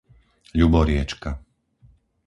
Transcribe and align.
Ľuboriečka 0.59 1.31